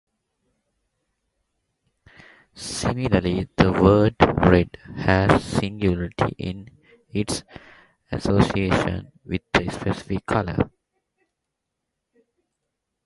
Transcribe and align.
Similarly, 2.55 3.49
the 3.55 3.71
word 3.71 4.15
"red" 4.19 4.75
has 4.95 5.43
singularity 5.43 6.33
in 6.39 6.71
its 7.11 7.43
association 8.11 9.11
with 9.23 9.43
a 9.53 9.69
specific 9.71 10.25
color. 10.25 10.71